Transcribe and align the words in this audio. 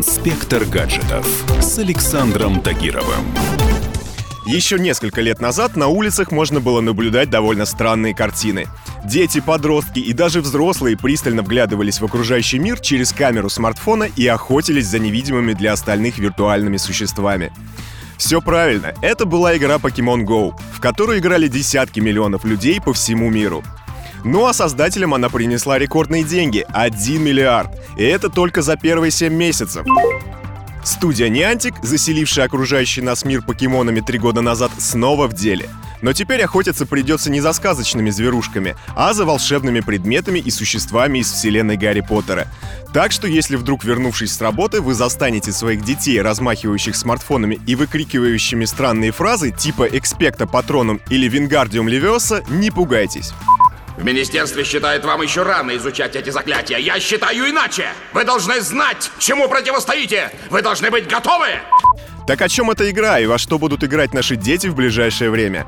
Инспектор 0.00 0.64
гаджетов 0.64 1.26
с 1.60 1.78
Александром 1.78 2.62
Тагировым. 2.62 3.22
Еще 4.46 4.78
несколько 4.78 5.20
лет 5.20 5.42
назад 5.42 5.76
на 5.76 5.88
улицах 5.88 6.32
можно 6.32 6.58
было 6.58 6.80
наблюдать 6.80 7.28
довольно 7.28 7.66
странные 7.66 8.14
картины. 8.14 8.66
Дети, 9.04 9.40
подростки 9.40 9.98
и 9.98 10.14
даже 10.14 10.40
взрослые 10.40 10.96
пристально 10.96 11.42
вглядывались 11.42 12.00
в 12.00 12.04
окружающий 12.06 12.58
мир 12.58 12.80
через 12.80 13.12
камеру 13.12 13.50
смартфона 13.50 14.04
и 14.04 14.26
охотились 14.26 14.86
за 14.86 14.98
невидимыми 14.98 15.52
для 15.52 15.74
остальных 15.74 16.16
виртуальными 16.16 16.78
существами. 16.78 17.52
Все 18.16 18.40
правильно, 18.40 18.94
это 19.02 19.26
была 19.26 19.54
игра 19.54 19.76
Pokemon 19.76 20.24
Go, 20.24 20.54
в 20.72 20.80
которую 20.80 21.18
играли 21.18 21.46
десятки 21.46 22.00
миллионов 22.00 22.46
людей 22.46 22.80
по 22.80 22.94
всему 22.94 23.28
миру. 23.28 23.62
Ну 24.24 24.46
а 24.46 24.52
создателям 24.52 25.14
она 25.14 25.28
принесла 25.28 25.78
рекордные 25.78 26.24
деньги— 26.24 26.64
1 26.72 27.22
миллиард. 27.22 27.70
И 27.96 28.04
это 28.04 28.28
только 28.28 28.62
за 28.62 28.76
первые 28.76 29.10
7 29.10 29.32
месяцев. 29.32 29.86
Студия 30.84 31.28
Niantic, 31.28 31.74
заселившая 31.82 32.46
окружающий 32.46 33.02
нас 33.02 33.24
мир 33.24 33.42
покемонами 33.42 34.00
три 34.00 34.18
года 34.18 34.40
назад, 34.40 34.70
снова 34.78 35.26
в 35.26 35.34
деле. 35.34 35.68
Но 36.02 36.14
теперь 36.14 36.42
охотиться 36.42 36.86
придется 36.86 37.30
не 37.30 37.40
за 37.40 37.52
сказочными 37.52 38.08
зверушками, 38.08 38.74
а 38.96 39.12
за 39.12 39.26
волшебными 39.26 39.80
предметами 39.80 40.38
и 40.38 40.50
существами 40.50 41.18
из 41.18 41.30
вселенной 41.30 41.76
Гарри 41.76 42.00
Поттера. 42.00 42.46
Так 42.94 43.12
что 43.12 43.26
если 43.26 43.56
вдруг, 43.56 43.84
вернувшись 43.84 44.32
с 44.32 44.40
работы, 44.40 44.80
вы 44.80 44.94
застанете 44.94 45.52
своих 45.52 45.84
детей, 45.84 46.20
размахивающих 46.22 46.96
смартфонами 46.96 47.60
и 47.66 47.74
выкрикивающими 47.74 48.64
странные 48.64 49.12
фразы 49.12 49.50
типа 49.50 49.84
«Экспекта 49.84 50.46
Патроном» 50.46 51.00
или 51.10 51.28
«Вингардиум 51.28 51.88
Левиоса», 51.88 52.42
не 52.48 52.70
пугайтесь. 52.70 53.32
В 54.00 54.02
министерстве 54.02 54.64
считают 54.64 55.04
вам 55.04 55.20
еще 55.20 55.42
рано 55.42 55.76
изучать 55.76 56.16
эти 56.16 56.30
заклятия. 56.30 56.78
Я 56.78 56.98
считаю 56.98 57.50
иначе. 57.50 57.88
Вы 58.14 58.24
должны 58.24 58.62
знать, 58.62 59.10
чему 59.18 59.46
противостоите. 59.46 60.30
Вы 60.48 60.62
должны 60.62 60.90
быть 60.90 61.06
готовы. 61.06 61.48
Так 62.26 62.40
о 62.40 62.48
чем 62.48 62.70
эта 62.70 62.90
игра 62.90 63.20
и 63.20 63.26
во 63.26 63.36
что 63.36 63.58
будут 63.58 63.84
играть 63.84 64.14
наши 64.14 64.36
дети 64.36 64.68
в 64.68 64.74
ближайшее 64.74 65.28
время? 65.28 65.66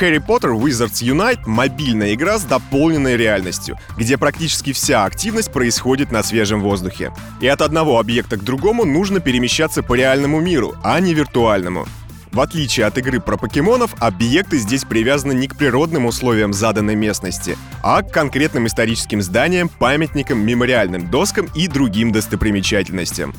Harry 0.00 0.18
Potter 0.18 0.58
Wizards 0.58 1.04
Unite— 1.04 1.42
мобильная 1.46 2.14
игра 2.14 2.38
с 2.38 2.42
дополненной 2.42 3.16
реальностью, 3.16 3.78
где 3.96 4.18
практически 4.18 4.72
вся 4.72 5.04
активность 5.04 5.52
происходит 5.52 6.10
на 6.10 6.24
свежем 6.24 6.62
воздухе. 6.62 7.12
И 7.40 7.46
от 7.46 7.62
одного 7.62 8.00
объекта 8.00 8.38
к 8.38 8.42
другому 8.42 8.84
нужно 8.84 9.20
перемещаться 9.20 9.84
по 9.84 9.94
реальному 9.94 10.40
миру, 10.40 10.74
а 10.82 10.98
не 10.98 11.14
виртуальному. 11.14 11.86
В 12.32 12.40
отличие 12.40 12.86
от 12.86 12.96
игры 12.96 13.20
про 13.20 13.36
покемонов, 13.36 13.94
объекты 13.98 14.56
здесь 14.56 14.84
привязаны 14.84 15.34
не 15.34 15.48
к 15.48 15.56
природным 15.56 16.06
условиям 16.06 16.54
заданной 16.54 16.94
местности, 16.94 17.58
а 17.82 18.00
к 18.02 18.10
конкретным 18.10 18.66
историческим 18.66 19.20
зданиям, 19.20 19.68
памятникам, 19.68 20.38
мемориальным 20.38 21.10
доскам 21.10 21.46
и 21.54 21.68
другим 21.68 22.10
достопримечательностям. 22.10 23.34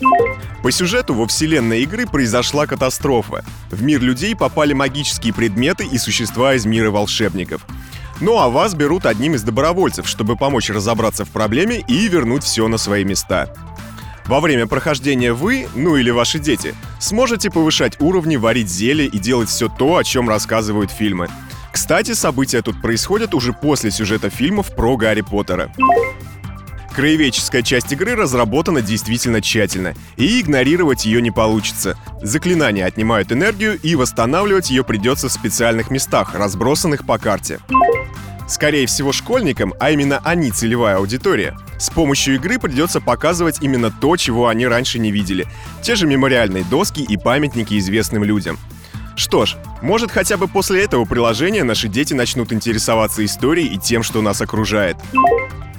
По 0.61 0.71
сюжету 0.71 1.15
во 1.15 1.25
вселенной 1.25 1.81
игры 1.81 2.05
произошла 2.05 2.67
катастрофа. 2.67 3.43
В 3.71 3.81
мир 3.81 3.99
людей 3.99 4.35
попали 4.35 4.73
магические 4.73 5.33
предметы 5.33 5.85
и 5.85 5.97
существа 5.97 6.53
из 6.53 6.67
мира 6.67 6.91
волшебников. 6.91 7.65
Ну 8.21 8.37
а 8.37 8.47
вас 8.47 8.75
берут 8.75 9.07
одним 9.07 9.33
из 9.33 9.41
добровольцев, 9.41 10.07
чтобы 10.07 10.35
помочь 10.35 10.69
разобраться 10.69 11.25
в 11.25 11.29
проблеме 11.29 11.83
и 11.87 12.07
вернуть 12.07 12.43
все 12.43 12.67
на 12.67 12.77
свои 12.77 13.03
места. 13.03 13.51
Во 14.25 14.39
время 14.39 14.67
прохождения 14.67 15.33
вы, 15.33 15.67
ну 15.75 15.97
или 15.97 16.09
ваши 16.09 16.39
дети, 16.39 16.75
сможете 16.99 17.49
повышать 17.49 17.99
уровни, 17.99 18.37
варить 18.37 18.69
зелья 18.69 19.05
и 19.05 19.19
делать 19.19 19.49
все 19.49 19.67
то, 19.67 19.97
о 19.97 20.03
чем 20.03 20.29
рассказывают 20.29 20.91
фильмы. 20.91 21.27
Кстати, 21.71 22.13
события 22.13 22.61
тут 22.61 22.81
происходят 22.81 23.33
уже 23.33 23.51
после 23.51 23.91
сюжета 23.91 24.29
фильмов 24.29 24.73
про 24.75 24.95
Гарри 24.95 25.21
Поттера. 25.21 25.73
Краеведческая 26.95 27.63
часть 27.63 27.91
игры 27.91 28.15
разработана 28.15 28.81
действительно 28.83 29.41
тщательно, 29.41 29.95
и 30.15 30.39
игнорировать 30.39 31.05
ее 31.05 31.23
не 31.23 31.31
получится. 31.31 31.97
Заклинания 32.21 32.85
отнимают 32.85 33.31
энергию, 33.31 33.79
и 33.81 33.95
восстанавливать 33.95 34.69
ее 34.69 34.83
придется 34.83 35.27
в 35.27 35.31
специальных 35.31 35.89
местах, 35.89 36.35
разбросанных 36.35 37.05
по 37.05 37.17
карте. 37.17 37.59
Скорее 38.47 38.87
всего, 38.87 39.11
школьникам, 39.11 39.73
а 39.79 39.91
именно 39.91 40.19
они 40.23 40.51
целевая 40.51 40.97
аудитория, 40.97 41.57
с 41.79 41.89
помощью 41.89 42.35
игры 42.35 42.59
придется 42.59 42.99
показывать 43.01 43.59
именно 43.61 43.91
то, 43.91 44.17
чего 44.17 44.47
они 44.47 44.67
раньше 44.67 44.99
не 44.99 45.11
видели. 45.11 45.47
Те 45.81 45.95
же 45.95 46.07
мемориальные 46.07 46.63
доски 46.65 47.01
и 47.01 47.17
памятники 47.17 47.77
известным 47.79 48.23
людям. 48.23 48.57
Что 49.15 49.45
ж, 49.45 49.55
может 49.81 50.11
хотя 50.11 50.37
бы 50.37 50.47
после 50.47 50.83
этого 50.83 51.05
приложения 51.05 51.63
наши 51.63 51.87
дети 51.87 52.13
начнут 52.13 52.51
интересоваться 52.51 53.23
историей 53.23 53.67
и 53.67 53.77
тем, 53.77 54.03
что 54.03 54.21
нас 54.21 54.41
окружает. 54.41 54.97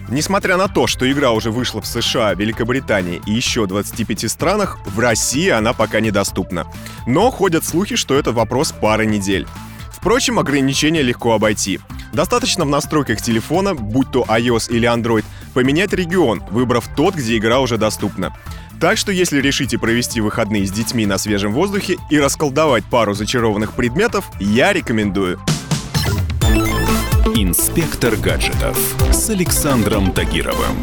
Несмотря 0.08 0.56
на 0.56 0.68
то, 0.68 0.86
что 0.86 1.10
игра 1.10 1.32
уже 1.32 1.50
вышла 1.50 1.80
в 1.80 1.86
США, 1.86 2.34
Великобритании 2.34 3.22
и 3.26 3.32
еще 3.32 3.66
25 3.66 4.30
странах, 4.30 4.78
в 4.84 4.98
России 4.98 5.48
она 5.48 5.72
пока 5.72 6.00
недоступна. 6.00 6.66
Но 7.06 7.30
ходят 7.30 7.64
слухи, 7.64 7.96
что 7.96 8.14
это 8.14 8.30
вопрос 8.30 8.72
пары 8.72 9.06
недель. 9.06 9.46
Впрочем, 9.90 10.38
ограничения 10.38 11.00
легко 11.00 11.32
обойти. 11.32 11.80
Достаточно 12.14 12.64
в 12.64 12.68
настройках 12.68 13.20
телефона, 13.20 13.74
будь 13.74 14.12
то 14.12 14.22
iOS 14.22 14.70
или 14.70 14.88
Android, 14.88 15.24
поменять 15.52 15.92
регион, 15.92 16.44
выбрав 16.50 16.88
тот, 16.94 17.16
где 17.16 17.36
игра 17.36 17.58
уже 17.58 17.76
доступна. 17.76 18.32
Так 18.80 18.98
что 18.98 19.10
если 19.10 19.40
решите 19.40 19.78
провести 19.78 20.20
выходные 20.20 20.64
с 20.64 20.70
детьми 20.70 21.06
на 21.06 21.18
свежем 21.18 21.52
воздухе 21.52 21.96
и 22.10 22.20
расколдовать 22.20 22.84
пару 22.84 23.14
зачарованных 23.14 23.72
предметов, 23.72 24.30
я 24.38 24.72
рекомендую. 24.72 25.40
Инспектор 27.34 28.14
гаджетов 28.14 28.78
с 29.10 29.30
Александром 29.30 30.12
Тагировым. 30.12 30.76